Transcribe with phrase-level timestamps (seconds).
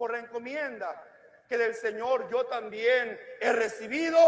[0.00, 0.98] por la encomienda
[1.46, 4.18] que del Señor yo también he recibido,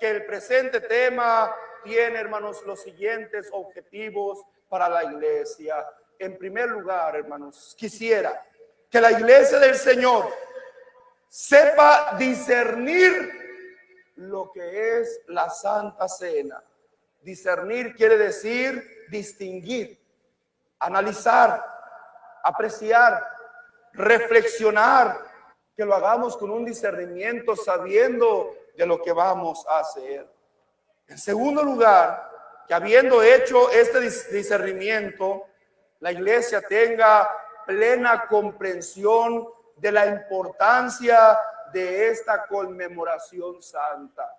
[0.00, 5.86] que el presente tema tiene, hermanos, los siguientes objetivos para la iglesia.
[6.18, 8.44] En primer lugar, hermanos, quisiera
[8.90, 10.34] que la iglesia del Señor
[11.28, 16.60] sepa discernir lo que es la Santa Cena.
[17.20, 19.96] Discernir quiere decir distinguir,
[20.80, 21.64] analizar,
[22.42, 23.33] apreciar,
[23.94, 25.18] reflexionar,
[25.76, 30.28] que lo hagamos con un discernimiento sabiendo de lo que vamos a hacer.
[31.06, 32.30] En segundo lugar,
[32.66, 35.46] que habiendo hecho este discernimiento,
[36.00, 37.28] la iglesia tenga
[37.66, 41.38] plena comprensión de la importancia
[41.72, 44.36] de esta conmemoración santa.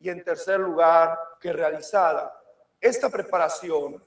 [0.00, 2.38] Y en tercer lugar, que realizada
[2.80, 4.02] esta preparación,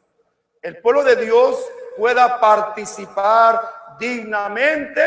[0.67, 5.01] el pueblo de Dios pueda participar dignamente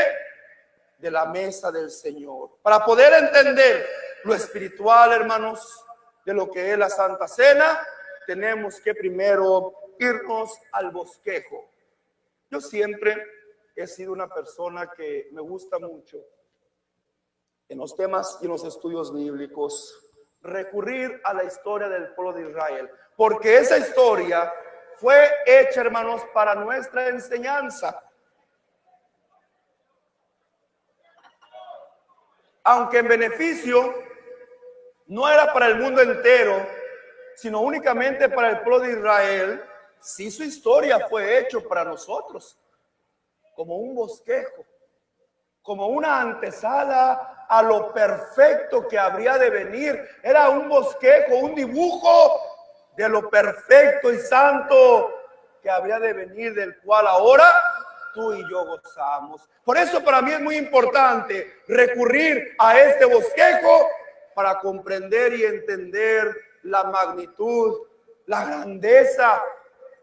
[0.97, 2.53] de la mesa del Señor.
[2.63, 3.87] Para poder entender
[4.25, 5.85] lo espiritual, hermanos,
[6.25, 7.87] de lo que es la Santa Cena,
[8.27, 11.69] tenemos que primero irnos al bosquejo.
[12.51, 13.23] Yo siempre
[13.77, 16.25] he sido una persona que me gusta mucho
[17.69, 22.49] en los temas y en los estudios bíblicos recurrir a la historia del pueblo de
[22.49, 24.51] Israel, porque esa historia
[25.01, 28.03] fue hecha, hermanos, para nuestra enseñanza.
[32.63, 33.95] Aunque en beneficio
[35.07, 36.67] no era para el mundo entero,
[37.35, 39.65] sino únicamente para el pueblo de Israel,
[40.01, 42.61] sí su historia fue hecha para nosotros,
[43.57, 44.67] como un bosquejo,
[45.63, 50.09] como una antesala a lo perfecto que habría de venir.
[50.23, 52.50] Era un bosquejo, un dibujo
[53.01, 55.15] de lo perfecto y santo
[55.63, 57.51] que habría de venir, del cual ahora
[58.13, 59.49] tú y yo gozamos.
[59.65, 63.89] Por eso para mí es muy importante recurrir a este bosquejo
[64.35, 67.87] para comprender y entender la magnitud,
[68.27, 69.43] la grandeza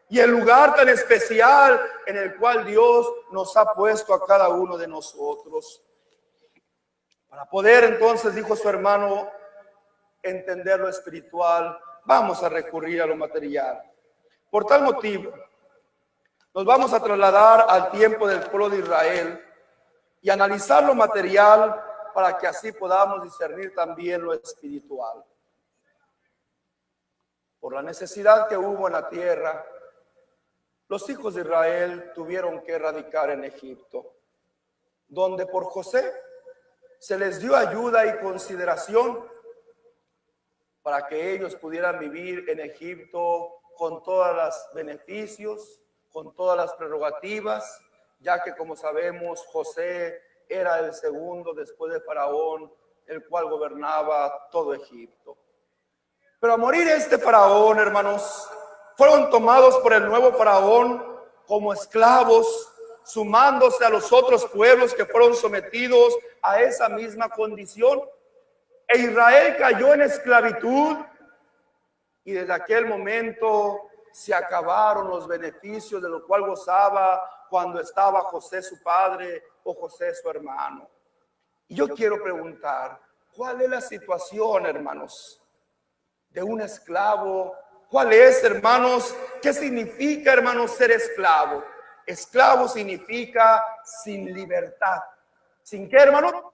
[0.10, 4.78] y el lugar tan especial en el cual Dios nos ha puesto a cada uno
[4.78, 5.84] de nosotros.
[7.30, 9.30] Para poder entonces, dijo su hermano,
[10.24, 13.84] entender lo espiritual, vamos a recurrir a lo material.
[14.50, 15.32] Por tal motivo,
[16.54, 19.46] nos vamos a trasladar al tiempo del pueblo de Israel
[20.22, 25.24] y analizar lo material para que así podamos discernir también lo espiritual.
[27.60, 29.66] Por la necesidad que hubo en la tierra,
[30.88, 34.14] los hijos de Israel tuvieron que radicar en Egipto,
[35.10, 36.14] donde por José
[37.00, 39.28] se les dio ayuda y consideración
[40.88, 47.82] para que ellos pudieran vivir en Egipto con todos los beneficios, con todas las prerrogativas,
[48.22, 50.18] ya que como sabemos José
[50.48, 52.72] era el segundo después de Faraón,
[53.06, 55.36] el cual gobernaba todo Egipto.
[56.40, 58.50] Pero a morir este faraón, hermanos,
[58.96, 61.04] fueron tomados por el nuevo faraón
[61.46, 62.72] como esclavos,
[63.04, 68.04] sumándose a los otros pueblos que fueron sometidos a esa misma condición.
[68.88, 70.98] E Israel cayó en esclavitud
[72.24, 78.62] y desde aquel momento se acabaron los beneficios de lo cual gozaba cuando estaba José
[78.62, 80.90] su padre o José su hermano.
[81.70, 83.00] Yo quiero preguntar,
[83.36, 85.44] ¿cuál es la situación, hermanos,
[86.30, 87.56] de un esclavo?
[87.90, 89.16] ¿Cuál es, hermanos?
[89.42, 91.64] ¿Qué significa, hermanos, ser esclavo?
[92.06, 95.02] Esclavo significa sin libertad.
[95.62, 96.54] ¿Sin qué, hermano?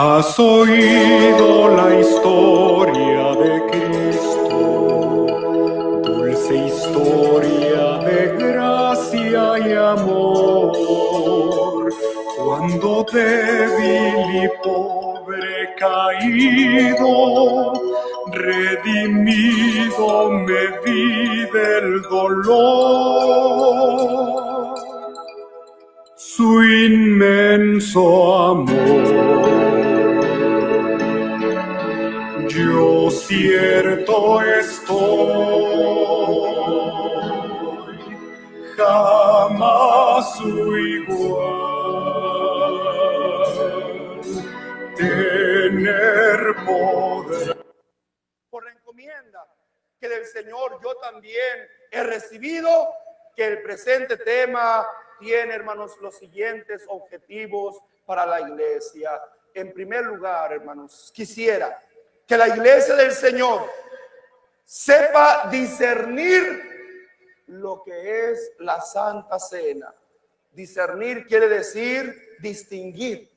[0.00, 4.58] Has oído la historia de Cristo,
[6.04, 10.72] dulce historia de gracia y amor,
[12.36, 17.08] cuando débil y pobre caído,
[18.38, 23.58] redimido me vi del dolor,
[26.16, 28.02] su inmenso
[28.50, 29.48] amor.
[32.48, 35.68] Yo cierto estoy,
[38.76, 41.58] jamás su igual,
[44.96, 47.67] tener poder.
[48.50, 49.46] Por la encomienda
[50.00, 52.88] que del Señor yo también he recibido,
[53.34, 54.86] que el presente tema
[55.18, 59.20] tiene, hermanos, los siguientes objetivos para la iglesia.
[59.54, 61.82] En primer lugar, hermanos, quisiera
[62.26, 63.68] que la iglesia del Señor
[64.64, 69.94] sepa discernir lo que es la Santa Cena.
[70.52, 73.30] Discernir quiere decir distinguir,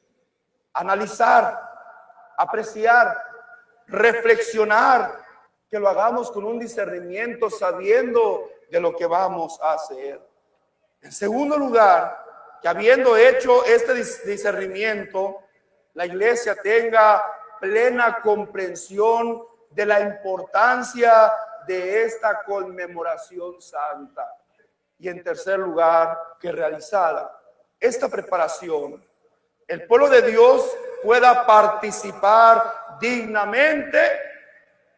[0.74, 1.60] analizar,
[2.38, 3.31] apreciar,
[3.91, 5.21] reflexionar,
[5.69, 10.19] que lo hagamos con un discernimiento sabiendo de lo que vamos a hacer.
[11.01, 12.25] En segundo lugar,
[12.61, 15.41] que habiendo hecho este dis- discernimiento,
[15.93, 17.23] la iglesia tenga
[17.59, 21.33] plena comprensión de la importancia
[21.67, 24.35] de esta conmemoración santa.
[24.99, 27.38] Y en tercer lugar, que realizada
[27.79, 29.03] esta preparación,
[29.67, 34.00] el pueblo de Dios pueda participar dignamente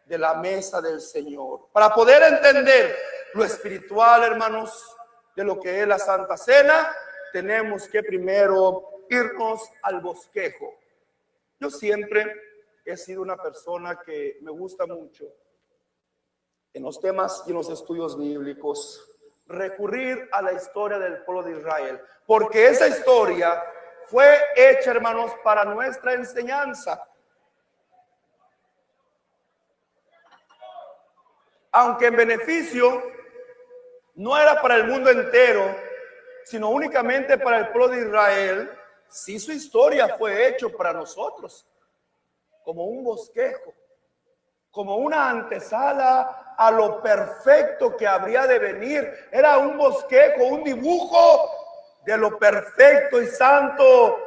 [0.06, 1.70] de la mesa del Señor.
[1.72, 2.96] Para poder entender
[3.34, 4.96] lo espiritual, hermanos,
[5.36, 6.96] de lo que es la Santa Cena,
[7.32, 10.76] tenemos que primero irnos al bosquejo.
[11.60, 12.26] Yo siempre
[12.86, 15.26] he sido una persona que me gusta mucho
[16.74, 19.10] en los temas y en los estudios bíblicos
[19.46, 23.64] recurrir a la historia del pueblo de Israel, porque esa historia
[24.08, 27.04] fue hecha, hermanos, para nuestra enseñanza.
[31.72, 33.04] Aunque en beneficio
[34.16, 35.76] no era para el mundo entero,
[36.44, 38.80] sino únicamente para el pueblo de Israel,
[39.10, 41.66] sí su historia fue hecha para nosotros,
[42.64, 43.74] como un bosquejo,
[44.70, 49.28] como una antesala a lo perfecto que habría de venir.
[49.32, 51.63] Era un bosquejo, un dibujo
[52.06, 54.18] de lo perfecto y santo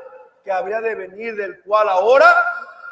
[0.44, 2.32] que habría de venir, del cual ahora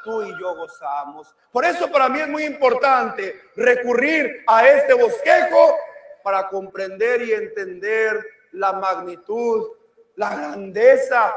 [0.02, 1.34] tú y yo gozamos.
[1.50, 5.76] Por eso para mí es muy importante recurrir a este bosquejo
[6.22, 9.68] para comprender y entender la magnitud,
[10.16, 11.34] la grandeza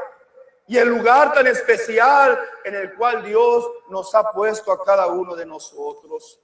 [0.68, 5.36] y el lugar tan especial en el cual Dios nos ha puesto a cada uno
[5.36, 6.42] de nosotros.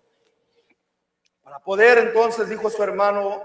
[1.44, 3.44] Para poder entonces, dijo su hermano,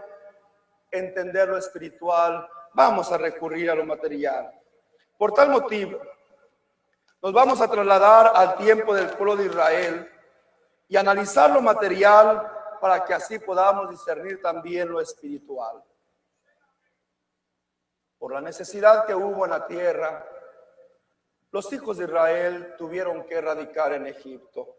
[0.91, 4.55] entender lo espiritual, vamos a recurrir a lo material.
[5.17, 6.01] Por tal motivo,
[7.21, 10.09] nos vamos a trasladar al tiempo del pueblo de Israel
[10.87, 15.83] y analizar lo material para que así podamos discernir también lo espiritual.
[18.17, 20.25] Por la necesidad que hubo en la tierra,
[21.51, 24.77] los hijos de Israel tuvieron que radicar en Egipto,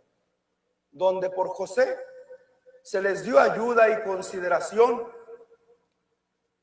[0.90, 2.00] donde por José
[2.82, 5.19] se les dio ayuda y consideración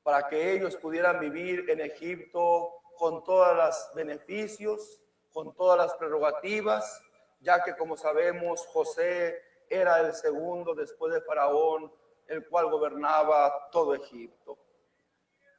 [0.07, 5.01] para que ellos pudieran vivir en Egipto con todos los beneficios,
[5.33, 7.03] con todas las prerrogativas,
[7.41, 9.37] ya que como sabemos José
[9.69, 11.93] era el segundo después de Faraón,
[12.29, 14.57] el cual gobernaba todo Egipto.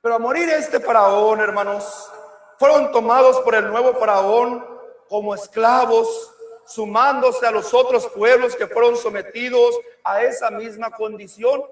[0.01, 2.09] Pero a morir este faraón, hermanos,
[2.57, 4.65] fueron tomados por el nuevo faraón
[5.09, 6.33] como esclavos,
[6.65, 11.65] sumándose a los otros pueblos que fueron sometidos a esa misma condición.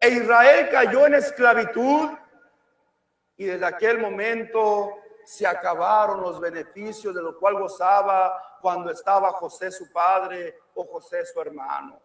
[0.00, 2.10] E Israel cayó en esclavitud
[3.36, 9.70] y desde aquel momento se acabaron los beneficios de lo cual gozaba cuando estaba José
[9.70, 12.00] su padre o José su hermano.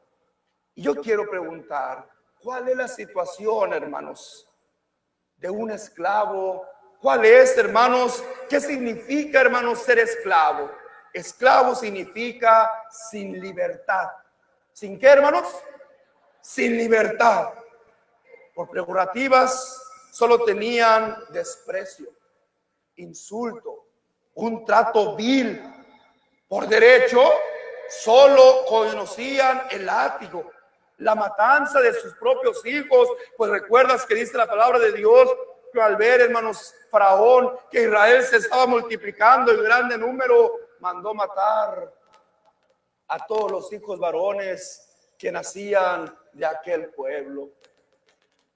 [0.76, 2.08] Y yo quiero preguntar,
[2.42, 4.50] ¿cuál es la situación, hermanos,
[5.38, 6.68] de un esclavo?
[7.00, 8.24] ¿Cuál es, hermanos?
[8.50, 10.72] ¿Qué significa, hermanos, ser esclavo?
[11.14, 14.10] Esclavo significa sin libertad.
[14.72, 15.48] ¿Sin qué, hermanos?
[16.42, 17.54] Sin libertad.
[18.54, 19.82] Por prerrogativas
[20.12, 22.08] solo tenían desprecio,
[22.96, 23.88] insulto,
[24.36, 25.62] un trato vil.
[26.48, 27.22] Por derecho
[27.90, 30.52] solo conocían el látigo,
[30.98, 33.10] la matanza de sus propios hijos.
[33.36, 35.30] Pues recuerdas que dice la palabra de Dios
[35.74, 41.92] que al ver, hermanos, Faraón, que Israel se estaba multiplicando en grande número, mandó matar
[43.08, 47.50] a todos los hijos varones que nacían de aquel pueblo.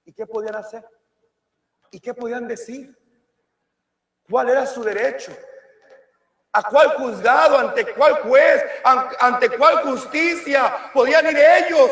[0.08, 0.88] ¿Y qué podían hacer?
[1.90, 2.96] ¿Y qué podían decir?
[4.26, 5.36] ¿Cuál era su derecho?
[6.50, 7.58] ¿A cuál juzgado?
[7.58, 8.64] ¿Ante cuál juez?
[8.84, 11.90] ¿An- ¿Ante cuál justicia podían ir ellos?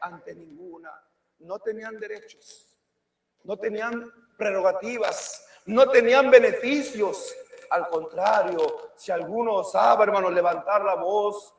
[0.00, 1.02] Ante ninguna.
[1.40, 2.78] No tenían derechos,
[3.42, 7.34] no tenían prerrogativas, no tenían beneficios.
[7.70, 11.56] Al contrario, si alguno osaba, hermanos, levantar la voz,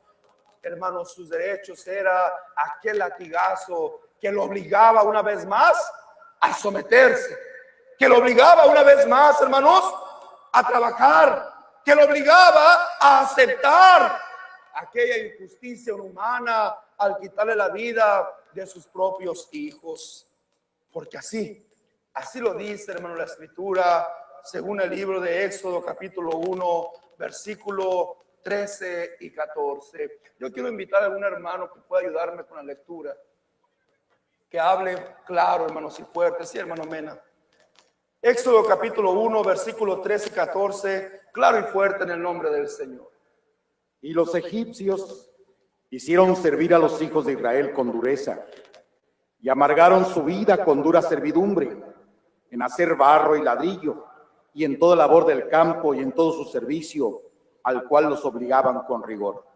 [0.62, 5.92] hermanos, sus derechos era aquel latigazo que lo obligaba una vez más
[6.40, 7.36] a someterse,
[7.98, 9.94] que lo obligaba una vez más, hermanos,
[10.52, 11.52] a trabajar,
[11.84, 14.20] que lo obligaba a aceptar
[14.74, 20.28] aquella injusticia humana al quitarle la vida de sus propios hijos.
[20.92, 21.66] Porque así,
[22.14, 24.06] así lo dice, hermano, la escritura,
[24.42, 30.20] según el libro de Éxodo, capítulo 1, versículo 13 y 14.
[30.38, 33.16] Yo quiero invitar a algún hermano que pueda ayudarme con la lectura,
[34.50, 36.44] que hable claro, hermanos, y fuerte.
[36.44, 37.18] Sí, hermano Mena.
[38.20, 43.08] Éxodo capítulo 1, versículo 13 y 14, claro y fuerte en el nombre del Señor.
[44.02, 45.30] Y los egipcios
[45.88, 48.44] hicieron servir a los hijos de Israel con dureza
[49.40, 51.82] y amargaron su vida con dura servidumbre
[52.50, 54.04] en hacer barro y ladrillo
[54.52, 57.22] y en toda labor del campo y en todo su servicio
[57.62, 59.46] al cual los obligaban con rigor.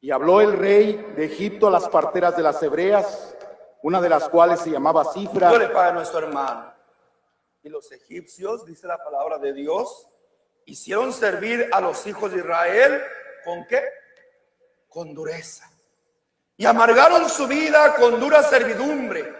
[0.00, 3.34] Y habló el rey de Egipto a las parteras de las hebreas,
[3.82, 6.72] una de las cuales se llamaba Cifra, Yo le paga a nuestro hermano.
[7.62, 10.08] Y los egipcios, dice la palabra de Dios,
[10.64, 13.02] hicieron servir a los hijos de Israel
[13.44, 13.82] con qué?
[14.88, 15.68] Con dureza.
[16.56, 19.32] Y amargaron su vida con dura servidumbre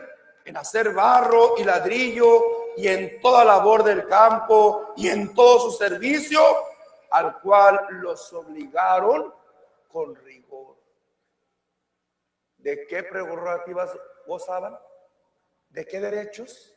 [0.45, 5.77] en hacer barro y ladrillo y en toda labor del campo y en todo su
[5.77, 6.41] servicio,
[7.11, 9.35] al cual los obligaron
[9.88, 10.48] con rigor.
[12.69, 14.79] ¿De qué prerrogativas gozaban?
[15.71, 16.77] ¿De qué derechos?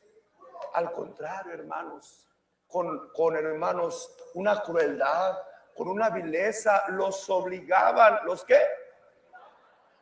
[0.73, 2.29] Al contrario, hermanos,
[2.65, 5.37] con, con hermanos, una crueldad,
[5.75, 8.61] con una vileza, los obligaban, ¿los qué?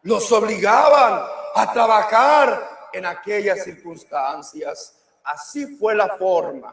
[0.04, 1.24] Los obligaban
[1.56, 4.96] a trabajar en aquellas circunstancias.
[5.24, 6.72] Así fue la forma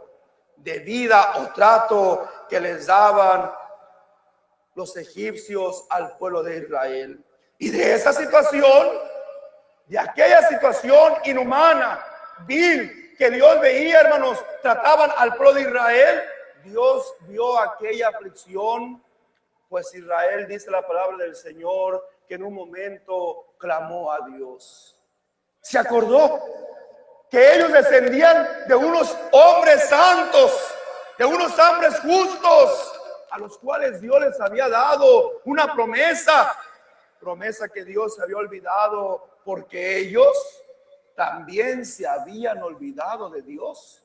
[0.56, 3.50] de vida o trato que les daban
[4.74, 7.24] los egipcios al pueblo de Israel.
[7.58, 8.88] Y de esa situación,
[9.86, 12.04] de aquella situación inhumana,
[12.46, 16.22] vil, que Dios veía, hermanos, trataban al pueblo de Israel,
[16.64, 19.02] Dios vio aquella aflicción,
[19.68, 24.98] pues Israel, dice la palabra del Señor, que en un momento clamó a Dios.
[25.60, 26.42] Se acordó
[27.30, 30.52] que ellos descendían de unos hombres santos,
[31.18, 36.56] de unos hombres justos, a los cuales Dios les había dado una promesa,
[37.18, 40.36] promesa que Dios había olvidado porque ellos
[41.14, 44.02] también se habían olvidado de Dios.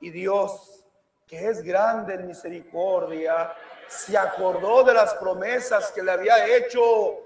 [0.00, 0.84] Y Dios,
[1.26, 3.54] que es grande en misericordia,
[3.88, 7.18] se acordó de las promesas que le había hecho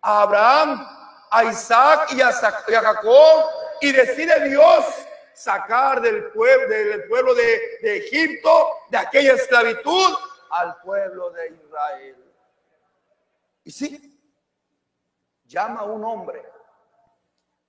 [0.00, 0.86] a Abraham,
[1.30, 3.44] a Isaac y a, Jacob,
[3.80, 4.84] y decide Dios
[5.32, 10.14] sacar del pueblo, del pueblo de Egipto, de aquella esclavitud,
[10.50, 12.23] al pueblo de Israel.
[13.64, 14.20] Y sí,
[15.44, 16.44] llama a un hombre.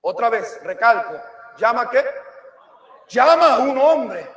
[0.02, 1.20] Otra vez, recalco,
[1.56, 2.04] llama a qué?
[3.08, 4.30] Llama a un hombre.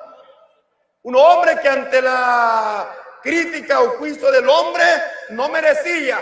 [1.04, 4.84] Un hombre que ante la crítica o juicio del hombre
[5.30, 6.20] no merecía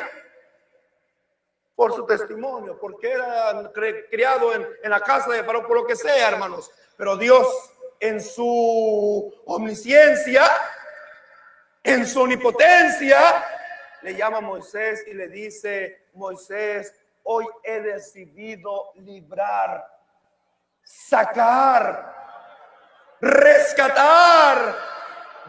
[1.75, 3.71] por su testimonio, porque era
[4.09, 6.71] criado en, en la casa de Faraón, por lo que sea, hermanos.
[6.97, 7.47] Pero Dios,
[7.99, 10.49] en su omnisciencia,
[11.83, 13.56] en su omnipotencia,
[14.07, 19.85] le llama a Moisés y le dice, Moisés, hoy he decidido librar,
[20.81, 22.15] sacar,
[23.19, 24.75] rescatar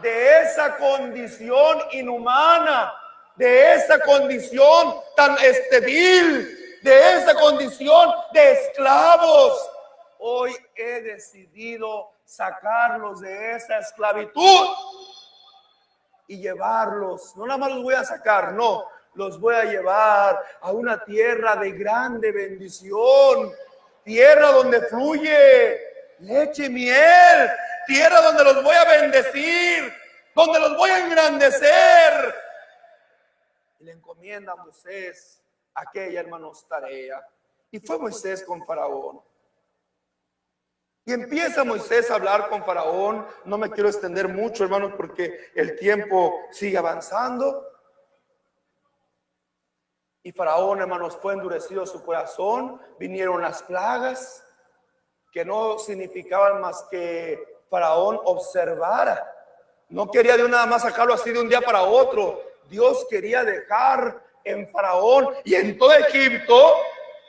[0.01, 2.93] de esa condición inhumana,
[3.37, 9.71] de esa condición tan estéril, de esa condición de esclavos.
[10.17, 14.67] Hoy he decidido sacarlos de esa esclavitud
[16.29, 17.35] y llevarlos.
[17.35, 21.55] No nada más los voy a sacar, no, los voy a llevar a una tierra
[21.57, 23.51] de grande bendición,
[24.03, 27.49] tierra donde fluye leche y miel,
[27.87, 29.91] tierra donde los voy a bendecir,
[30.35, 32.35] donde los voy a engrandecer.
[33.79, 35.41] Y le encomienda a Moisés
[35.73, 37.25] aquella, hermanos, tarea.
[37.71, 39.21] Y fue Moisés con Faraón.
[41.09, 43.25] Y empieza Moisés a hablar con Faraón.
[43.43, 47.67] No me quiero extender mucho, hermanos, porque el tiempo sigue avanzando.
[50.21, 52.79] Y Faraón, hermanos, fue endurecido su corazón.
[52.99, 54.45] Vinieron las plagas
[55.31, 59.35] que no significaban más que Faraón observara
[59.89, 62.39] No quería de nada más sacarlo así de un día para otro.
[62.69, 66.75] Dios quería dejar en Faraón y en todo Egipto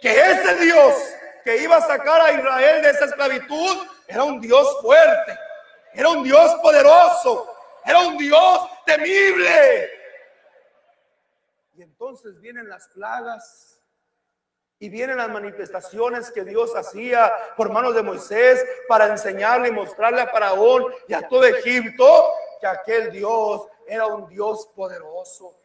[0.03, 0.95] que ese Dios
[1.45, 5.39] que iba a sacar a Israel de esa esclavitud era un Dios fuerte,
[5.93, 7.55] era un Dios poderoso,
[7.85, 9.91] era un Dios temible.
[11.75, 13.81] Y entonces vienen las plagas
[14.79, 20.23] y vienen las manifestaciones que Dios hacía por manos de Moisés para enseñarle y mostrarle
[20.23, 22.31] a Faraón y a todo Egipto
[22.61, 25.60] que aquel Dios era un Dios poderoso.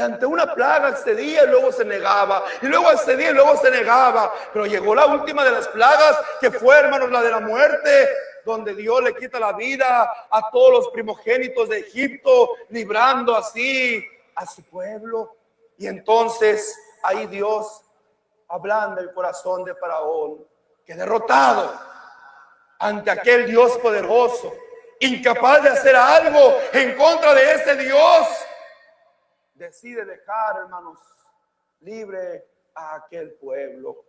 [0.00, 2.44] Ante una plaga accedía y luego se negaba.
[2.62, 4.32] Y luego accedía y luego se negaba.
[4.52, 8.08] Pero llegó la última de las plagas, que fue, hermanos, la de la muerte,
[8.44, 14.04] donde Dios le quita la vida a todos los primogénitos de Egipto, librando así
[14.34, 15.36] a su pueblo.
[15.78, 17.82] Y entonces ahí Dios
[18.48, 20.44] hablando el corazón de Faraón,
[20.84, 21.72] que derrotado
[22.78, 24.52] ante aquel Dios poderoso,
[24.98, 28.26] incapaz de hacer algo en contra de ese Dios,
[29.60, 30.98] decide dejar, hermanos,
[31.80, 34.04] libre a aquel pueblo.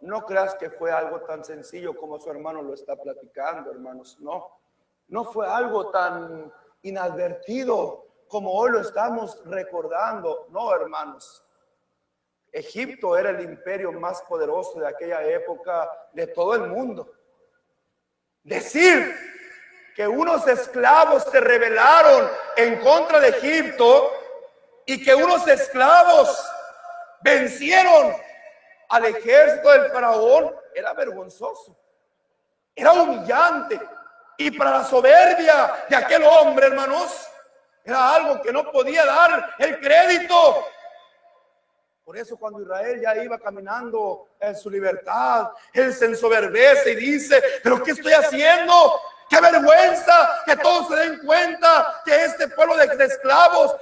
[0.00, 4.18] No creas que fue algo tan sencillo como su hermano lo está platicando, hermanos.
[4.20, 4.48] No,
[5.08, 10.46] no fue algo tan inadvertido como hoy lo estamos recordando.
[10.48, 11.44] No, hermanos.
[12.50, 17.12] Egipto era el imperio más poderoso de aquella época de todo el mundo.
[18.42, 19.14] Decir
[20.00, 24.10] que unos esclavos se rebelaron en contra de Egipto
[24.86, 26.42] y que unos esclavos
[27.20, 28.16] vencieron
[28.88, 31.76] al ejército del faraón era vergonzoso,
[32.74, 33.78] era humillante.
[34.38, 37.28] Y para la soberbia de aquel hombre, hermanos,
[37.84, 40.64] era algo que no podía dar el crédito.
[42.06, 47.42] Por eso cuando Israel ya iba caminando en su libertad, él se ensoberbece y dice,
[47.62, 48.98] pero ¿qué estoy haciendo?
[49.30, 53.76] Qué vergüenza que todos se den cuenta que este pueblo de esclavos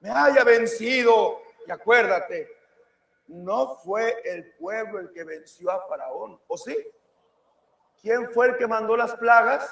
[0.00, 1.42] me haya vencido.
[1.66, 2.50] Y acuérdate,
[3.26, 6.74] no fue el pueblo el que venció a Faraón, ¿o sí?
[8.00, 9.70] ¿Quién fue el que mandó las plagas?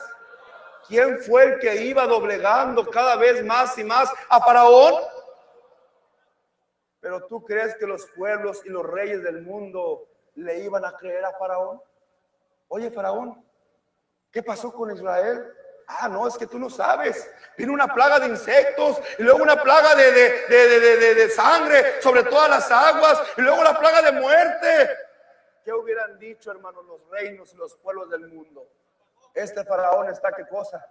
[0.89, 4.95] ¿Quién fue el que iba doblegando cada vez más y más a Faraón?
[7.01, 11.25] Pero tú crees que los pueblos y los reyes del mundo le iban a creer
[11.25, 11.81] a Faraón?
[12.69, 13.43] Oye, Faraón,
[14.35, 15.55] ¿Qué pasó con Israel?
[15.87, 17.31] Ah, no, es que tú no sabes.
[17.57, 22.69] Vino una plaga de insectos y luego una plaga de, de, sangre sobre todas las
[22.69, 24.91] aguas y luego la plaga de muerte.
[25.65, 28.67] ¿Qué hubieran dicho, hermanos, los reinos y los pueblos del mundo?
[29.33, 30.85] Este faraón está qué cosa.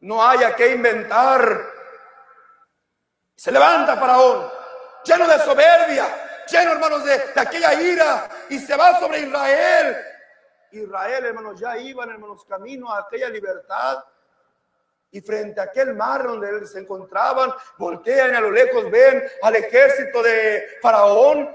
[0.00, 1.62] No haya que inventar.
[3.36, 4.50] Se levanta faraón,
[5.04, 6.06] lleno de soberbia,
[6.46, 10.09] lleno, hermanos, de, de aquella ira y se va sobre Israel
[10.72, 14.04] Israel, hermanos, ya iban, hermanos, camino a aquella libertad.
[15.12, 20.22] Y frente a aquel mar donde se encontraban, voltean a lo lejos ven al ejército
[20.22, 21.50] de Faraón.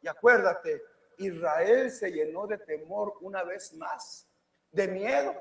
[0.00, 0.82] Y acuérdate,
[1.18, 4.26] Israel se llenó de temor una vez más,
[4.70, 5.34] de miedo.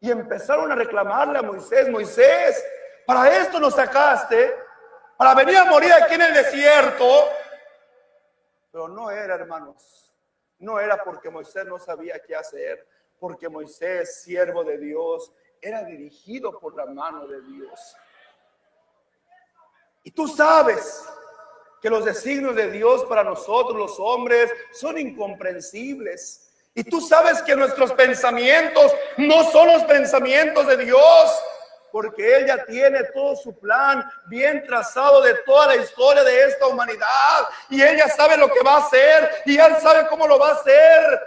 [0.00, 2.64] Y empezaron a reclamarle a Moisés, Moisés,
[3.06, 4.54] para esto nos sacaste,
[5.16, 7.28] para venir a morir aquí en el desierto.
[8.70, 10.07] Pero no era, hermanos,
[10.58, 12.86] no era porque Moisés no sabía qué hacer,
[13.18, 17.96] porque Moisés, siervo de Dios, era dirigido por la mano de Dios.
[20.04, 21.04] Y tú sabes
[21.80, 26.50] que los designios de Dios para nosotros los hombres son incomprensibles.
[26.74, 31.42] Y tú sabes que nuestros pensamientos no son los pensamientos de Dios
[32.00, 36.68] porque Él ya tiene todo su plan bien trazado de toda la historia de esta
[36.68, 37.48] humanidad.
[37.70, 40.50] Y Él ya sabe lo que va a hacer y Él sabe cómo lo va
[40.50, 41.20] a hacer.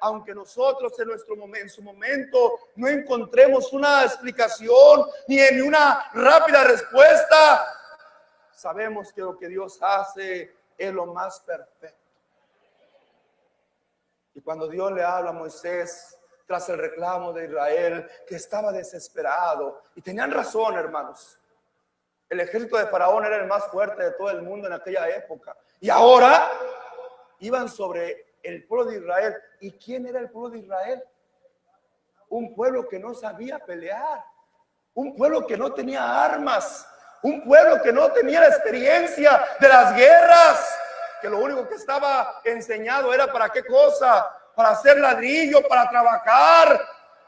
[0.00, 6.10] Aunque nosotros en, nuestro momento, en su momento no encontremos una explicación ni en una
[6.14, 7.66] rápida respuesta,
[8.54, 12.00] sabemos que lo que Dios hace es lo más perfecto.
[14.34, 16.15] Y cuando Dios le habla a Moisés,
[16.46, 19.82] tras el reclamo de Israel, que estaba desesperado.
[19.94, 21.38] Y tenían razón, hermanos.
[22.28, 25.56] El ejército de Faraón era el más fuerte de todo el mundo en aquella época.
[25.80, 26.50] Y ahora
[27.40, 29.36] iban sobre el pueblo de Israel.
[29.60, 31.02] ¿Y quién era el pueblo de Israel?
[32.28, 34.24] Un pueblo que no sabía pelear.
[34.94, 36.88] Un pueblo que no tenía armas.
[37.22, 40.78] Un pueblo que no tenía la experiencia de las guerras.
[41.20, 44.28] Que lo único que estaba enseñado era para qué cosa?
[44.56, 46.80] Para hacer ladrillo, para trabajar.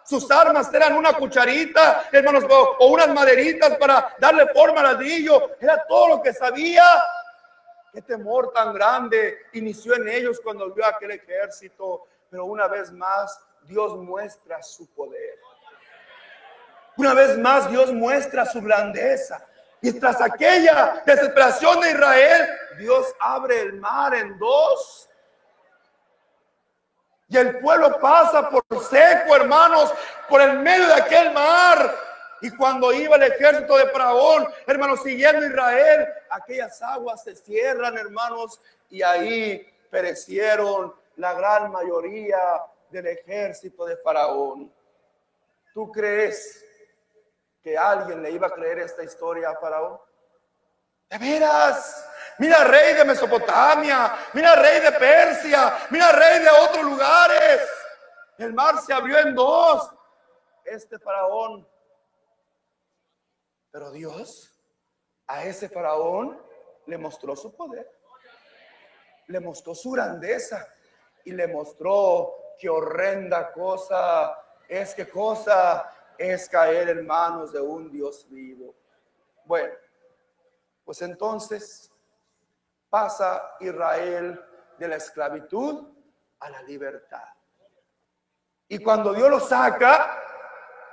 [0.02, 5.50] Sus armas eran una cucharita, hermanos, o, unas maderitas para darle forma al ladrillo.
[5.60, 6.82] Era todo lo que sabía.
[7.92, 12.06] Qué temor tan grande inició en ellos cuando vio aquel ejército.
[12.30, 15.38] Pero una vez más, Dios muestra su poder.
[16.96, 19.44] Una vez más, Dios muestra su grandeza.
[19.82, 25.08] Y tras aquella desesperación de Israel, Dios abre el mar en dos.
[27.28, 29.92] Y el pueblo pasa por seco, hermanos,
[30.28, 31.94] por el medio de aquel mar.
[32.40, 38.60] Y cuando iba el ejército de Faraón, hermanos, siguiendo Israel, aquellas aguas se cierran, hermanos,
[38.88, 42.38] y ahí perecieron la gran mayoría
[42.90, 44.72] del ejército de Faraón.
[45.74, 46.64] ¿Tú crees
[47.62, 49.98] que alguien le iba a creer esta historia a Faraón?
[51.10, 57.62] De veras, mira rey de Mesopotamia, mira rey de Persia, mira rey de otros lugares.
[58.38, 59.90] El mar se abrió en dos.
[60.64, 61.66] Este faraón.
[63.70, 64.54] Pero Dios
[65.26, 66.40] a ese faraón
[66.86, 67.90] le mostró su poder,
[69.26, 70.66] le mostró su grandeza
[71.24, 77.90] y le mostró qué horrenda cosa es, qué cosa es caer en manos de un
[77.90, 78.74] Dios vivo.
[79.44, 79.74] Bueno,
[80.84, 81.87] pues entonces
[82.88, 84.44] pasa Israel
[84.78, 85.86] de la esclavitud
[86.40, 87.24] a la libertad.
[88.68, 90.22] Y cuando Dios lo saca,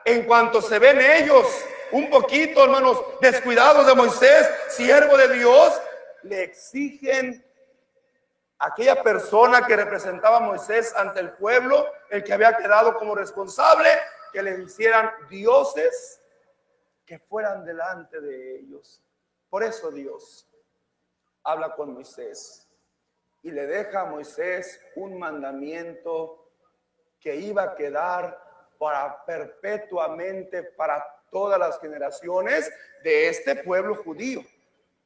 [0.03, 1.45] en cuanto se ven ellos
[1.91, 5.81] un poquito, hermanos, descuidados de Moisés, siervo de Dios,
[6.23, 7.45] le exigen
[8.57, 13.13] a aquella persona que representaba a Moisés ante el pueblo, el que había quedado como
[13.13, 13.89] responsable,
[14.31, 16.21] que le hicieran dioses
[17.05, 19.01] que fueran delante de ellos.
[19.49, 20.47] Por eso Dios
[21.45, 22.67] habla con Moisés
[23.43, 26.49] y le deja a Moisés un mandamiento
[27.19, 28.43] que iba a quedar
[28.79, 32.71] para perpetuamente para todas las generaciones
[33.03, 34.41] de este pueblo judío.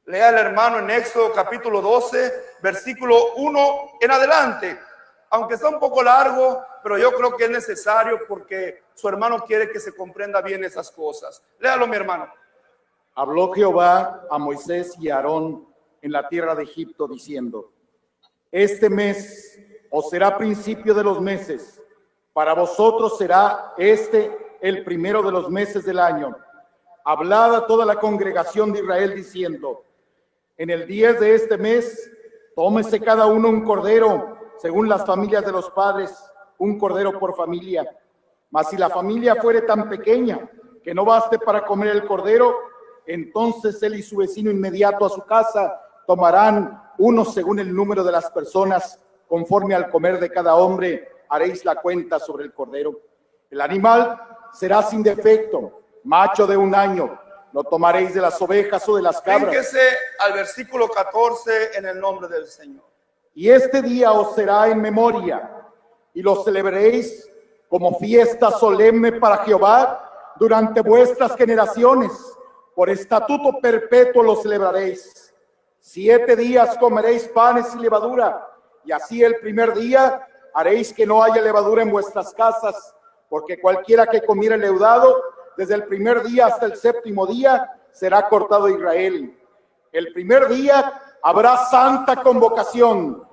[0.06, 4.78] Lea el hermano en Éxodo capítulo 12, versículo 1 en adelante.
[5.28, 9.70] Aunque está un poco largo, pero yo creo que es necesario porque su hermano quiere
[9.70, 11.42] que se comprenda bien esas cosas.
[11.58, 12.32] Léalo, mi hermano.
[13.14, 15.69] Habló Jehová a Moisés y a Aarón
[16.02, 17.70] en la tierra de Egipto, diciendo,
[18.50, 19.58] Este mes
[19.90, 21.82] os será principio de los meses,
[22.32, 26.36] para vosotros será este el primero de los meses del año.
[27.04, 29.84] Hablad a toda la congregación de Israel diciendo,
[30.56, 32.10] en el 10 de este mes,
[32.54, 36.14] tómese cada uno un cordero, según las familias de los padres,
[36.58, 37.90] un cordero por familia.
[38.50, 40.48] Mas si la familia fuere tan pequeña
[40.84, 42.54] que no baste para comer el cordero,
[43.06, 45.80] entonces él y su vecino inmediato a su casa
[46.10, 51.64] tomarán uno según el número de las personas, conforme al comer de cada hombre, haréis
[51.64, 53.00] la cuenta sobre el cordero.
[53.48, 54.20] El animal
[54.52, 57.16] será sin defecto, macho de un año.
[57.52, 59.50] No tomaréis de las ovejas o de las cabras.
[59.50, 59.78] Fíjese
[60.18, 62.82] al versículo 14 en el nombre del Señor.
[63.32, 65.48] Y este día os será en memoria
[66.12, 67.30] y lo celebraréis
[67.68, 72.10] como fiesta solemne para Jehová durante vuestras generaciones.
[72.74, 75.29] Por estatuto perpetuo lo celebraréis.
[75.92, 78.48] Siete días comeréis panes y levadura,
[78.84, 80.24] y así el primer día
[80.54, 82.94] haréis que no haya levadura en vuestras casas,
[83.28, 85.20] porque cualquiera que comiera leudado,
[85.56, 89.36] desde el primer día hasta el séptimo día, será cortado Israel.
[89.90, 93.26] El primer día habrá santa convocación,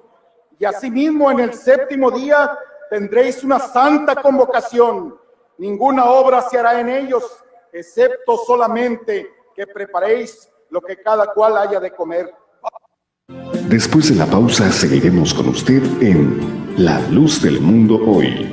[0.58, 2.58] y asimismo en el séptimo día
[2.90, 5.16] tendréis una santa convocación.
[5.60, 7.24] Ninguna obra se hará en ellos,
[7.72, 12.34] excepto solamente que preparéis lo que cada cual haya de comer.
[13.70, 16.40] Después de la pausa seguiremos con usted en
[16.78, 18.48] La Luz del Mundo Hoy.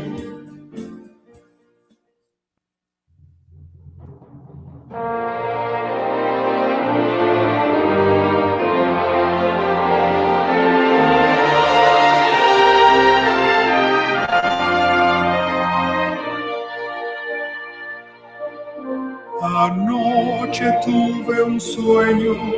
[19.40, 22.53] Anoche tuve un sueño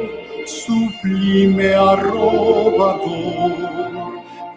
[0.47, 3.53] sublime arrobador.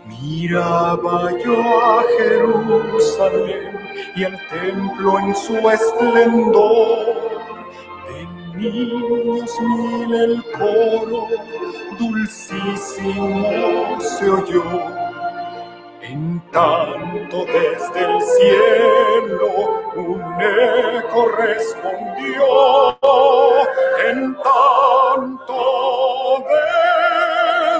[0.07, 3.77] Miraba yo a Jerusalén
[4.15, 7.17] y el templo en su esplendor.
[8.07, 8.25] De
[8.57, 11.27] niños mil el coro
[11.97, 14.98] dulcísimo se oyó.
[16.59, 19.49] En tanto desde el cielo
[19.95, 22.43] un eco respondió,
[24.05, 25.57] en tanto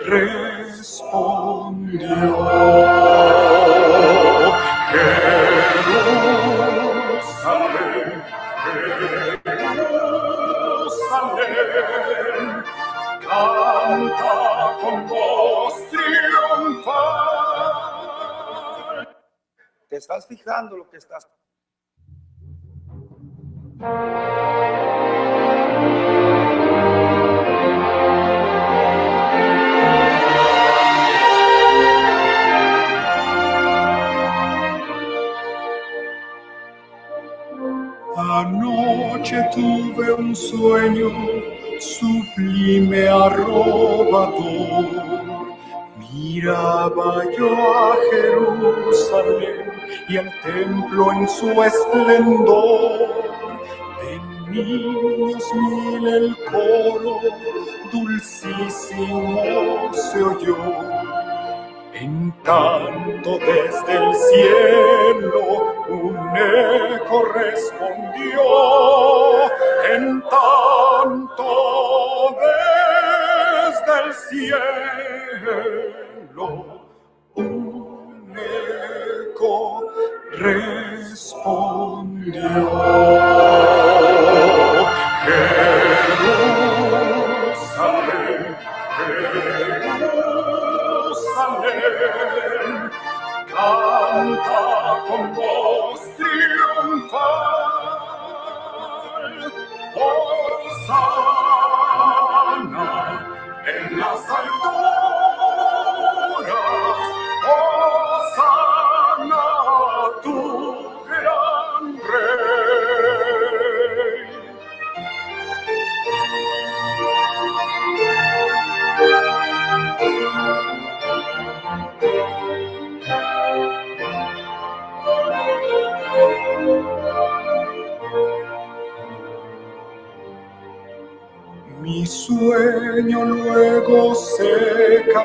[0.00, 0.98] respondió.
[19.88, 21.26] ¿Te estás fijando lo que estás?
[38.14, 41.08] Anoche tuve un sueño
[41.80, 44.44] sublime arrobador.
[45.98, 49.57] Miraba yo a Jerusalén
[50.08, 53.28] y al templo en su esplendor.
[54.00, 54.18] De
[54.50, 57.20] niños mil el coro
[57.92, 60.56] dulcísimo se oyó.
[61.92, 68.40] En tanto desde el cielo un eco respondió,
[69.92, 72.34] en tanto
[73.66, 75.66] desde el cielo
[77.34, 78.97] un eco
[80.32, 81.28] respondió.
[91.08, 92.90] Jerusalén, Jerusalén,
[93.48, 94.60] canta
[95.08, 97.58] con voz triunfal.
[99.94, 101.47] Hosanna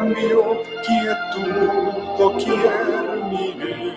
[0.03, 3.95] cambió, quietud doquier miré,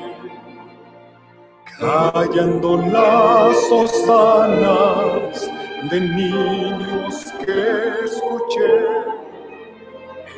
[1.79, 5.51] callando las hosanas
[5.91, 7.61] de niños que
[8.05, 8.75] escuché.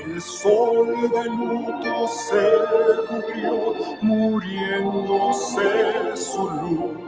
[0.04, 2.44] El sol de luto se
[3.08, 5.68] cubrió, muriéndose
[6.16, 7.07] su luz.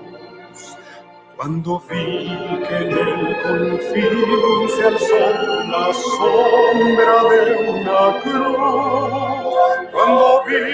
[1.41, 2.29] Cuando vi
[2.69, 5.25] que en el confín se alzó
[5.71, 9.55] la sombra de una cruz,
[9.91, 10.65] cuando vi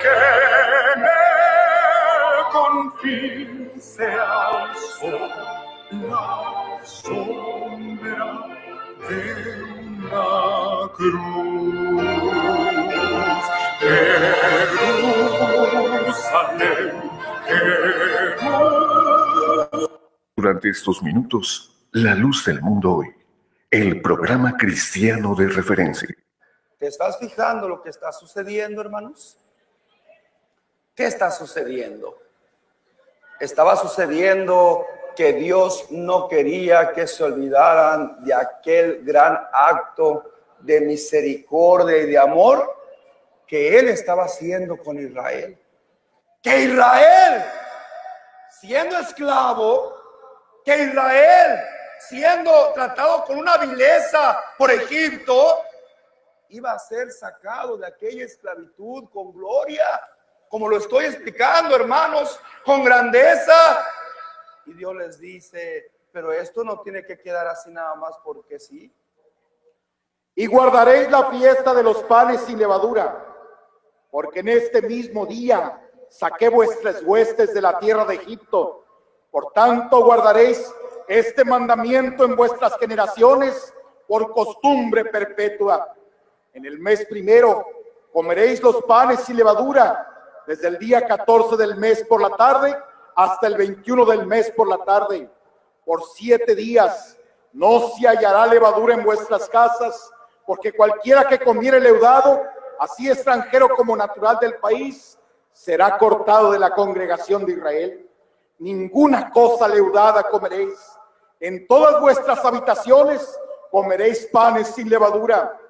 [0.00, 0.16] que
[0.94, 3.50] en el confín
[3.80, 5.10] se alzó
[6.08, 6.28] la
[6.84, 8.28] sombra
[9.08, 9.18] de
[9.88, 10.26] una
[10.94, 11.50] cruz.
[16.10, 17.19] Jerusalén.
[20.36, 23.08] Durante estos minutos, La Luz del Mundo Hoy,
[23.70, 26.08] el programa cristiano de referencia.
[26.78, 29.36] ¿Te estás fijando lo que está sucediendo, hermanos?
[30.94, 32.16] ¿Qué está sucediendo?
[33.38, 40.24] Estaba sucediendo que Dios no quería que se olvidaran de aquel gran acto
[40.60, 42.66] de misericordia y de amor
[43.46, 45.58] que Él estaba haciendo con Israel.
[46.42, 47.44] Que Israel,
[48.50, 49.94] siendo esclavo,
[50.64, 51.60] que Israel,
[52.00, 55.62] siendo tratado con una vileza por Egipto,
[56.48, 59.84] iba a ser sacado de aquella esclavitud con gloria,
[60.48, 63.86] como lo estoy explicando, hermanos, con grandeza.
[64.66, 68.92] Y Dios les dice, pero esto no tiene que quedar así nada más porque sí.
[70.34, 73.26] Y guardaréis la fiesta de los panes sin levadura,
[74.10, 78.84] porque en este mismo día saqué vuestras huestes de la tierra de Egipto.
[79.30, 80.70] Por tanto, guardaréis
[81.08, 83.72] este mandamiento en vuestras generaciones
[84.06, 85.94] por costumbre perpetua.
[86.52, 87.64] En el mes primero
[88.12, 90.06] comeréis los panes sin levadura,
[90.46, 92.76] desde el día 14 del mes por la tarde
[93.14, 95.30] hasta el 21 del mes por la tarde.
[95.84, 97.16] Por siete días
[97.52, 100.10] no se hallará levadura en vuestras casas,
[100.44, 102.42] porque cualquiera que comiere leudado,
[102.80, 105.16] así extranjero como natural del país,
[105.60, 108.10] será cortado de la congregación de Israel.
[108.60, 110.78] Ninguna cosa leudada comeréis.
[111.38, 113.38] En todas vuestras habitaciones
[113.70, 115.60] comeréis panes sin levadura.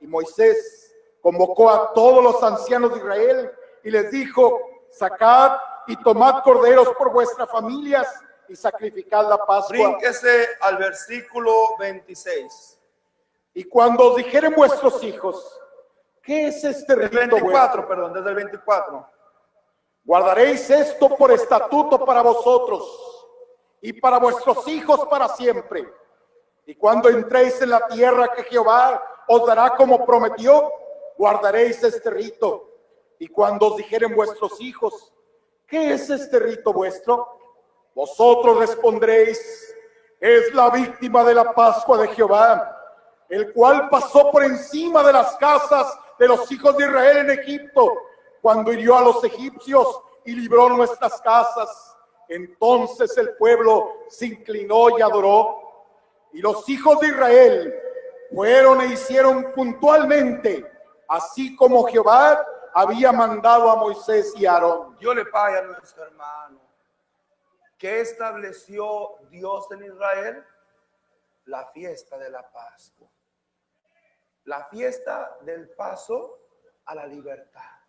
[0.00, 3.52] Y Moisés convocó a todos los ancianos de Israel
[3.82, 5.56] y les dijo, sacad
[5.88, 8.06] y tomad corderos por vuestras familias
[8.46, 9.70] y sacrificad la Pascua.
[9.70, 12.78] Brínquese al versículo 26.
[13.54, 15.60] Y cuando os dijeren vuestros hijos,
[16.22, 17.88] ¿qué es este rito 24, vuestro?
[17.88, 19.11] perdón, desde el 24.
[20.04, 23.26] Guardaréis esto por estatuto para vosotros
[23.80, 25.92] y para vuestros hijos para siempre.
[26.66, 30.72] Y cuando entréis en la tierra que Jehová os dará como prometió,
[31.16, 32.68] guardaréis este rito.
[33.18, 35.12] Y cuando os dijeren vuestros hijos,
[35.66, 37.38] ¿qué es este rito vuestro?
[37.94, 39.74] Vosotros respondréis,
[40.18, 42.78] es la víctima de la Pascua de Jehová,
[43.28, 47.92] el cual pasó por encima de las casas de los hijos de Israel en Egipto,
[48.42, 51.96] cuando hirió a los egipcios y libró nuestras casas.
[52.28, 55.60] Entonces el pueblo se inclinó y adoró,
[56.32, 57.74] y los hijos de Israel
[58.34, 60.70] fueron e hicieron puntualmente,
[61.08, 64.98] así como Jehová había mandado a Moisés y Aarón.
[64.98, 66.60] Yo le pague a nuestro hermano.
[67.78, 70.44] ¿Qué estableció Dios en Israel?
[71.44, 73.08] La fiesta de la Pascua.
[74.44, 76.38] La fiesta del paso
[76.86, 77.81] a la libertad.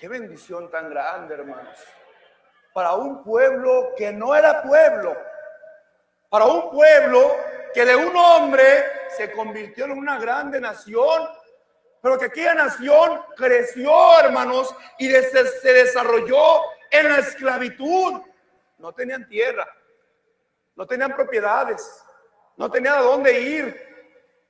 [0.00, 1.76] Qué bendición tan grande, hermanos.
[2.72, 5.16] Para un pueblo que no era pueblo.
[6.28, 7.36] Para un pueblo
[7.74, 8.84] que de un hombre
[9.16, 11.28] se convirtió en una grande nación.
[12.00, 18.22] Pero que aquella nación creció, hermanos, y se desarrolló en la esclavitud
[18.80, 19.68] no tenían tierra,
[20.74, 22.02] no tenían propiedades,
[22.56, 23.90] no tenían a dónde ir.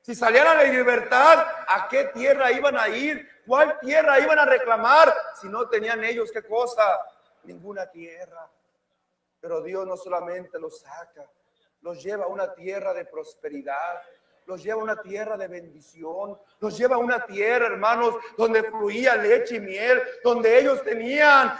[0.02, 3.28] Si salían a la libertad, ¿a qué tierra iban a ir?
[3.50, 7.00] ¿Cuál tierra iban a reclamar si no tenían ellos qué cosa?
[7.42, 8.48] Ninguna tierra.
[9.40, 11.28] Pero Dios no solamente los saca,
[11.80, 14.02] los lleva a una tierra de prosperidad,
[14.46, 19.16] los lleva a una tierra de bendición, los lleva a una tierra, hermanos, donde fluía
[19.16, 21.52] leche y miel, donde ellos tenían,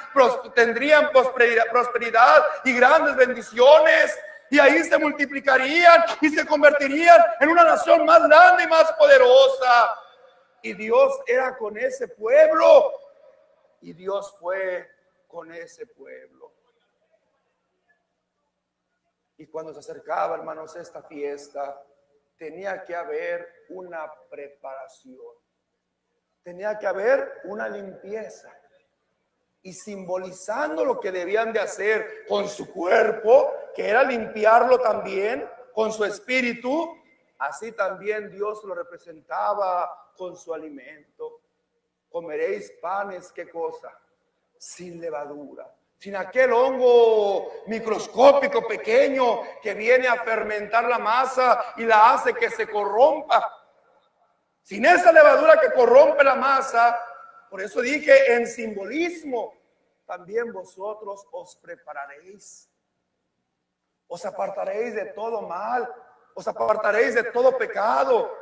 [0.54, 4.16] tendrían prosperidad, prosperidad y grandes bendiciones.
[4.48, 9.96] Y ahí se multiplicarían y se convertirían en una nación más grande y más poderosa.
[10.62, 12.92] Y Dios era con ese pueblo.
[13.80, 14.88] Y Dios fue
[15.26, 16.52] con ese pueblo.
[19.38, 21.82] Y cuando se acercaba, hermanos, esta fiesta,
[22.36, 25.34] tenía que haber una preparación,
[26.42, 28.54] tenía que haber una limpieza.
[29.62, 35.92] Y simbolizando lo que debían de hacer con su cuerpo, que era limpiarlo también con
[35.92, 36.96] su espíritu,
[37.38, 41.40] así también Dios lo representaba con su alimento.
[42.10, 43.98] Comeréis panes, ¿qué cosa?
[44.58, 45.66] Sin levadura
[45.98, 52.48] sin aquel hongo microscópico pequeño que viene a fermentar la masa y la hace que
[52.48, 53.54] se corrompa.
[54.62, 56.98] Sin esa levadura que corrompe la masa,
[57.50, 59.52] por eso dije en simbolismo,
[60.06, 62.70] también vosotros os prepararéis.
[64.08, 65.86] Os apartaréis de todo mal,
[66.32, 68.34] os apartaréis de todo pecado,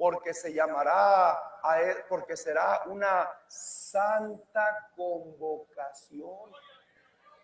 [0.00, 6.50] porque se llamará a él, porque será una santa convocación.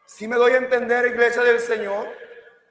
[0.06, 2.08] Si me doy a entender, iglesia del Señor,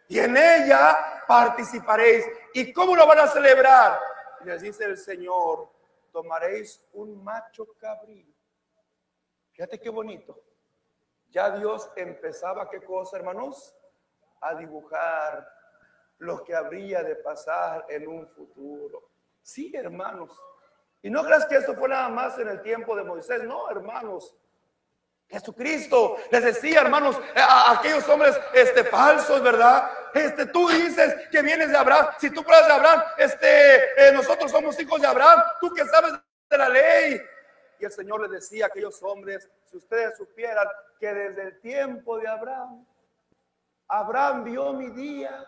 [0.07, 2.25] y en ella participaréis.
[2.55, 3.99] ¿Y cómo lo van a celebrar?
[4.43, 5.69] les dice el Señor,
[6.11, 8.33] tomaréis un macho cabrío.
[9.51, 10.41] Fíjate qué bonito.
[11.29, 13.75] Ya Dios empezaba, ¿qué cosa, hermanos?
[14.41, 15.47] A dibujar
[16.17, 19.14] lo que habría de pasar en un futuro.
[19.45, 20.31] Sí, hermanos.
[21.03, 24.35] Y no creas que esto fue nada más en el tiempo de Moisés, no, hermanos.
[25.27, 29.87] Jesucristo les decía, hermanos, a, aquellos hombres este, falsos, ¿verdad?
[30.15, 32.07] Este, tú dices que vienes de Abraham.
[32.17, 35.43] Si tú fueras de Abraham, este, eh, nosotros somos hijos de Abraham.
[35.61, 36.13] Tú que sabes
[36.49, 37.21] de la ley.
[37.79, 40.67] Y el Señor les decía a aquellos hombres, si ustedes supieran
[40.99, 42.83] que desde el tiempo de Abraham,
[43.89, 45.45] Abraham vio mi día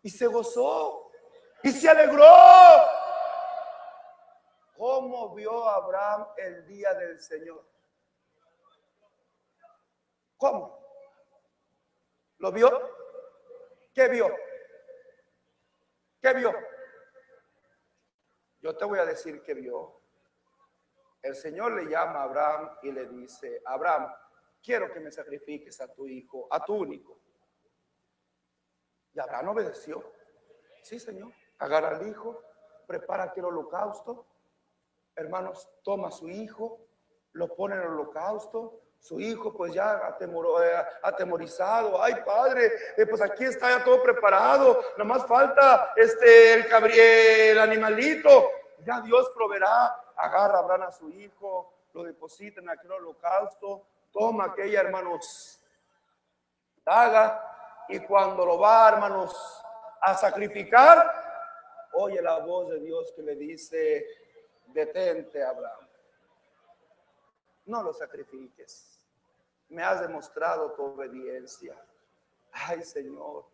[0.00, 1.09] y se gozó
[1.62, 2.24] y se alegró.
[4.76, 7.66] ¿Cómo vio Abraham el día del Señor?
[10.36, 10.80] ¿Cómo?
[12.38, 12.70] ¿Lo vio?
[13.92, 14.34] ¿Qué vio?
[16.22, 16.54] ¿Qué vio?
[18.62, 20.00] Yo te voy a decir qué vio.
[21.22, 24.10] El Señor le llama a Abraham y le dice, Abraham,
[24.62, 27.20] quiero que me sacrifiques a tu hijo, a tu único.
[29.12, 30.14] Y Abraham obedeció.
[30.82, 32.42] Sí, Señor agarra al hijo,
[32.86, 34.26] prepara aquel holocausto,
[35.14, 36.80] hermanos, toma su hijo,
[37.32, 43.22] lo pone en el holocausto, su hijo pues ya eh, atemorizado, ay padre, eh, pues
[43.22, 48.50] aquí está ya todo preparado, nomás falta este el, el animalito,
[48.84, 49.86] ya Dios proveerá,
[50.16, 55.60] agarra a Abraham a su hijo, lo deposita en aquel holocausto, toma aquella hermanos,
[56.84, 59.62] haga y cuando lo va hermanos
[60.00, 61.19] a sacrificar,
[61.92, 64.06] oye la voz de Dios que le dice,
[64.66, 65.88] detente, Abraham.
[67.66, 69.06] No lo sacrifiques.
[69.68, 71.76] Me has demostrado tu obediencia.
[72.52, 73.46] Ay, Señor,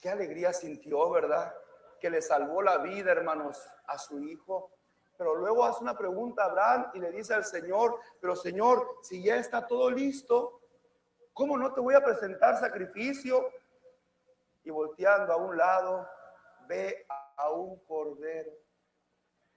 [0.00, 1.54] qué alegría sintió, ¿verdad?
[2.00, 4.70] Que le salvó la vida, hermanos, a su hijo.
[5.16, 9.22] Pero luego hace una pregunta a Abraham y le dice al Señor, pero Señor, si
[9.22, 10.60] ya está todo listo,
[11.32, 13.48] ¿cómo no te voy a presentar sacrificio?
[14.64, 16.08] Y volteando a un lado,
[16.66, 17.06] ve
[17.36, 18.50] a un cordero.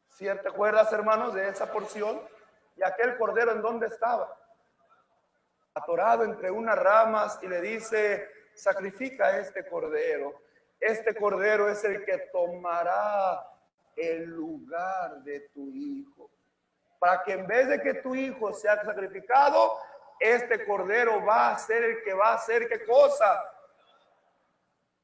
[0.07, 2.21] ¿Sí te acuerdas, hermanos, de esa porción?
[2.75, 4.36] ¿Y aquel cordero en dónde estaba?
[5.73, 10.41] Atorado entre unas ramas y le dice, sacrifica este cordero.
[10.80, 13.47] Este cordero es el que tomará
[13.95, 16.32] el lugar de tu hijo.
[16.99, 19.78] Para que en vez de que tu hijo sea sacrificado,
[20.19, 23.43] este cordero va a ser el que va a hacer qué cosa.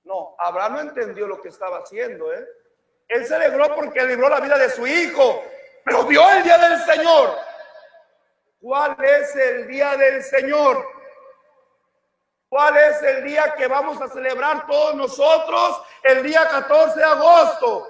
[0.04, 2.48] No, Abraham no entendió lo que estaba haciendo, ¿eh?
[3.08, 5.44] Él se alegró porque libró la vida de su hijo,
[5.84, 7.38] pero vio el día del Señor.
[8.62, 10.88] ¿Cuál es el día del Señor?
[12.50, 15.82] ¿Cuál es el día que vamos a celebrar todos nosotros?
[16.04, 17.90] El día 14 de agosto.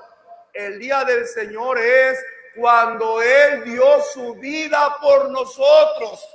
[0.53, 2.17] El día del Señor es
[2.55, 6.27] cuando Él dio su vida por nosotros.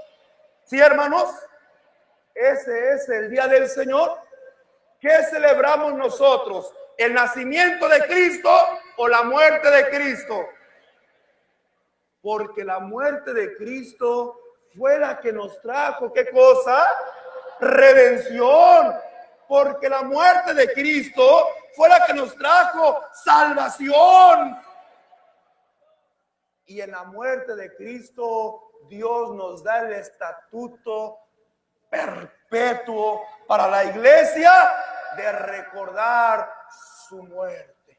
[0.64, 1.30] ¿Sí, hermanos?
[2.34, 4.18] Ese es el día del Señor.
[5.00, 6.72] ¿Qué celebramos nosotros?
[6.98, 8.50] ¿El nacimiento de Cristo
[8.96, 10.48] o la muerte de Cristo?
[12.20, 14.36] Porque la muerte de Cristo
[14.76, 16.84] fue la que nos trajo, ¿qué cosa?
[17.60, 18.96] Redención.
[19.46, 24.60] Porque la muerte de Cristo fue la que nos trajo salvación.
[26.66, 31.20] Y en la muerte de Cristo, Dios nos da el estatuto
[31.88, 34.52] perpetuo para la iglesia
[35.16, 36.57] de recordar
[37.08, 37.98] su muerte.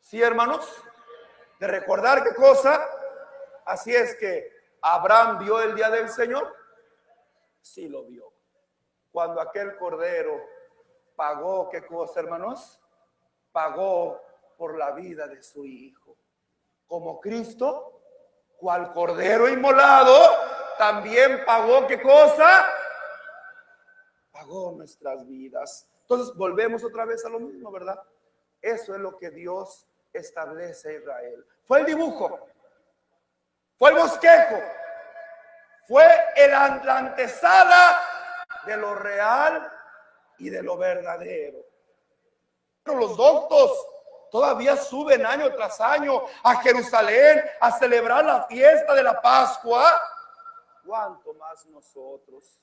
[0.00, 0.82] ¿Sí, hermanos?
[1.58, 2.88] De recordar qué cosa.
[3.64, 4.50] Así es que
[4.80, 6.54] Abraham vio el día del Señor.
[7.60, 8.32] Sí lo vio.
[9.10, 10.40] Cuando aquel cordero
[11.16, 12.80] pagó, ¿qué cosa, hermanos?
[13.52, 14.20] Pagó
[14.56, 16.16] por la vida de su hijo.
[16.86, 18.02] Como Cristo,
[18.56, 20.16] cual cordero inmolado,
[20.78, 22.66] también pagó, ¿qué cosa?
[24.30, 25.88] Pagó nuestras vidas.
[26.02, 28.02] Entonces volvemos otra vez a lo mismo, ¿verdad?
[28.62, 31.46] Eso es lo que Dios establece a Israel.
[31.66, 32.48] Fue el dibujo,
[33.76, 34.62] fue el bosquejo,
[35.88, 36.06] fue
[36.48, 38.00] la antesala
[38.64, 39.70] de lo real
[40.38, 41.58] y de lo verdadero.
[42.84, 43.86] Pero los doctos
[44.30, 50.00] todavía suben año tras año a Jerusalén a celebrar la fiesta de la Pascua.
[50.84, 52.61] ¿Cuánto más nosotros?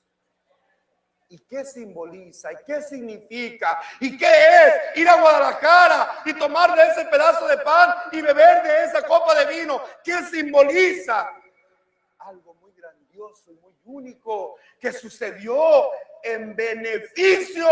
[1.32, 2.52] ¿Y qué simboliza?
[2.52, 3.80] ¿Y qué significa?
[4.00, 8.64] ¿Y qué es ir a Guadalajara y tomar de ese pedazo de pan y beber
[8.64, 9.80] de esa copa de vino?
[10.02, 11.30] ¿Qué simboliza?
[12.18, 15.90] Algo muy grandioso y muy único que sucedió
[16.24, 17.68] en beneficio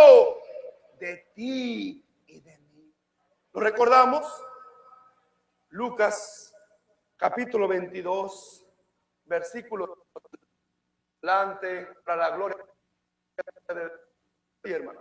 [1.00, 2.94] de ti y de mí.
[3.54, 4.24] ¿Lo recordamos?
[5.70, 6.54] Lucas
[7.16, 8.64] capítulo 22,
[9.24, 10.06] versículo
[11.20, 12.67] delante para la gloria
[14.64, 15.00] hermano.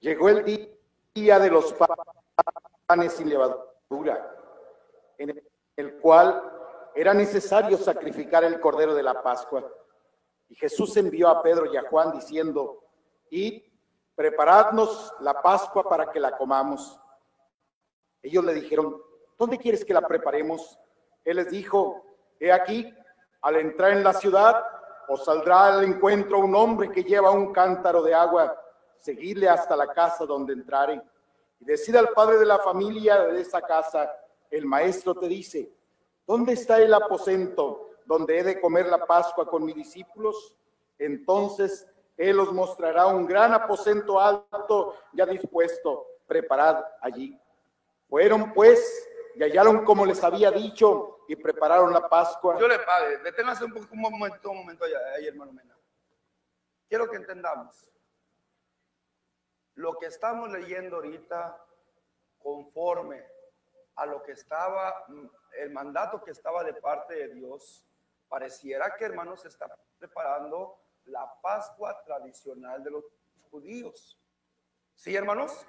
[0.00, 0.78] Llegó el
[1.14, 1.74] día de los
[2.86, 4.36] panes sin levadura,
[5.18, 5.42] en
[5.76, 6.58] el cual
[6.94, 9.70] era necesario sacrificar el cordero de la Pascua.
[10.48, 12.84] Y Jesús envió a Pedro y a Juan diciendo,
[13.30, 13.64] y
[14.14, 16.98] preparadnos la Pascua para que la comamos.
[18.22, 19.02] Ellos le dijeron,
[19.36, 20.78] ¿dónde quieres que la preparemos?
[21.28, 22.06] Él les dijo,
[22.40, 22.90] he aquí,
[23.42, 24.64] al entrar en la ciudad,
[25.08, 28.58] os saldrá al encuentro un hombre que lleva un cántaro de agua,
[28.96, 31.02] seguidle hasta la casa donde entrare.
[31.60, 34.10] Y decida al padre de la familia de esa casa,
[34.50, 35.70] el maestro te dice,
[36.26, 40.56] ¿dónde está el aposento donde he de comer la Pascua con mis discípulos?
[40.98, 47.38] Entonces él os mostrará un gran aposento alto ya dispuesto, preparad allí.
[48.08, 49.06] Fueron pues
[49.38, 52.58] y hallaron como les había dicho y prepararon la Pascua.
[52.58, 55.76] Yo le pague, deténgase un, un momento, un momento ahí, hermano Mena.
[56.88, 57.88] Quiero que entendamos.
[59.74, 61.64] Lo que estamos leyendo ahorita,
[62.40, 63.24] conforme
[63.94, 65.06] a lo que estaba,
[65.56, 67.86] el mandato que estaba de parte de Dios,
[68.28, 73.04] pareciera que, hermanos, se está preparando la Pascua tradicional de los
[73.50, 74.20] judíos.
[74.96, 75.64] ¿Sí, hermanos?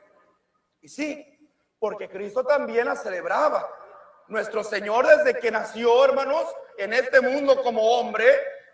[0.81, 1.38] Y sí,
[1.79, 3.67] porque Cristo también la celebraba.
[4.27, 6.45] Nuestro Señor desde que nació, hermanos,
[6.77, 8.25] en este mundo como hombre,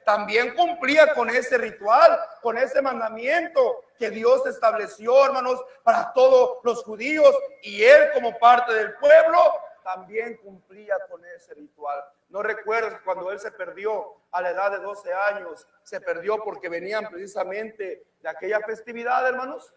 [0.05, 6.83] también cumplía con ese ritual, con ese mandamiento que Dios estableció, hermanos, para todos los
[6.83, 9.39] judíos y él como parte del pueblo
[9.83, 12.03] también cumplía con ese ritual.
[12.29, 16.69] No recuerdo cuando él se perdió a la edad de 12 años, se perdió porque
[16.69, 19.73] venían precisamente de aquella festividad, hermanos.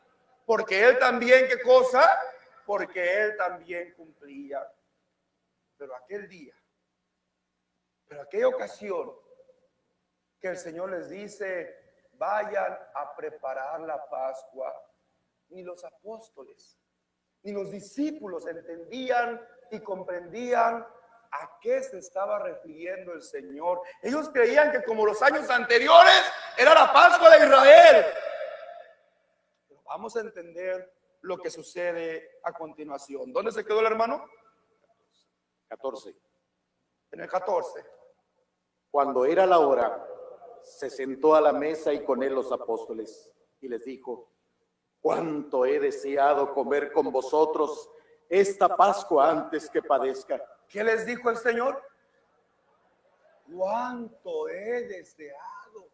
[0.46, 2.10] Porque él también, ¿qué cosa?
[2.68, 4.70] Porque él también cumplía.
[5.78, 6.54] Pero aquel día,
[8.06, 9.10] pero aquella ocasión
[10.38, 11.74] que el Señor les dice,
[12.12, 14.74] vayan a preparar la Pascua,
[15.48, 16.78] ni los apóstoles,
[17.42, 19.40] ni los discípulos entendían
[19.70, 20.86] y comprendían
[21.30, 23.80] a qué se estaba refiriendo el Señor.
[24.02, 26.22] Ellos creían que como los años anteriores
[26.58, 28.06] era la Pascua de Israel.
[29.68, 33.32] Pero vamos a entender lo que sucede a continuación.
[33.32, 34.24] ¿Dónde se quedó el hermano?
[35.68, 36.16] 14.
[37.12, 37.84] En el 14.
[38.90, 40.06] Cuando era la hora,
[40.62, 44.32] se sentó a la mesa y con él los apóstoles y les dijo,
[45.00, 47.90] cuánto he deseado comer con vosotros
[48.28, 50.42] esta Pascua antes que padezca.
[50.68, 51.82] ¿Qué les dijo el Señor?
[53.50, 55.90] Cuánto he deseado.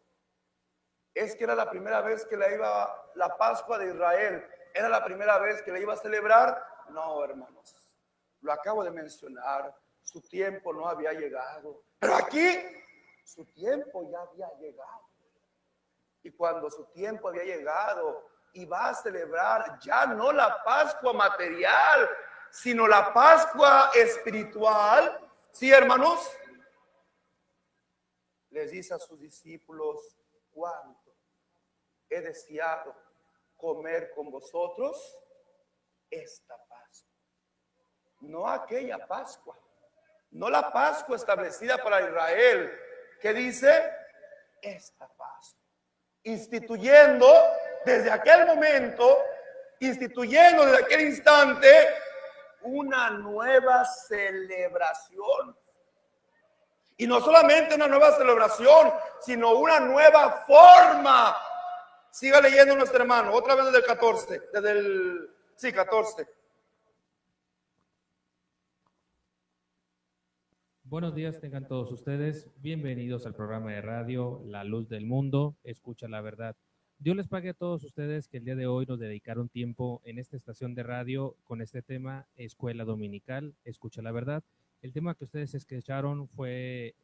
[1.13, 4.45] Es que era la primera vez que la iba la Pascua de Israel.
[4.75, 6.61] Era la primera vez que la iba a celebrar.
[6.89, 7.73] No, hermanos.
[8.41, 9.73] Lo acabo de mencionar.
[10.03, 11.85] Su tiempo no había llegado.
[11.97, 12.61] Pero aquí
[13.23, 15.09] su tiempo ya había llegado.
[16.23, 22.09] Y cuando su tiempo había llegado, y va a celebrar ya no la Pascua material,
[22.49, 25.21] sino la Pascua espiritual.
[25.51, 26.29] ¿Sí, hermanos?
[28.49, 30.17] Les dice a sus discípulos,
[30.51, 31.15] ¿cuánto
[32.09, 33.04] he deseado
[33.57, 35.17] comer con vosotros
[36.09, 37.11] esta Pascua?
[38.21, 39.57] No aquella Pascua,
[40.31, 42.71] no la Pascua establecida para Israel.
[43.21, 43.91] ¿Qué dice?
[44.61, 45.61] Esta Pascua.
[46.23, 47.27] Instituyendo
[47.85, 49.23] desde aquel momento,
[49.79, 51.69] instituyendo desde aquel instante
[52.61, 55.57] una nueva celebración.
[56.97, 61.37] Y no solamente una nueva celebración, sino una nueva forma.
[62.15, 66.25] Siga leyendo nuestro hermano, otra vez desde el 14, desde el, sí, 14.
[70.85, 72.47] Buenos días, tengan todos ustedes.
[72.61, 76.55] Bienvenidos al programa de radio La Luz del Mundo, Escucha la Verdad.
[76.99, 80.17] Dios les pague a todos ustedes que el día de hoy nos dedicaron tiempo en
[80.17, 84.41] esta estación de radio con este tema, Escuela Dominical, Escucha la Verdad.
[84.81, 86.95] El tema que ustedes escucharon fue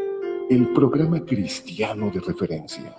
[0.49, 2.95] El programa cristiano de referencia.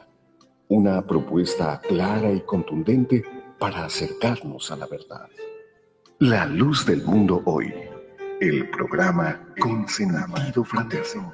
[0.68, 3.24] Una propuesta clara y contundente
[3.58, 5.30] para acercarnos a la verdad.
[6.20, 7.74] La luz del mundo hoy.
[8.42, 11.34] El programa con sentido fraterno.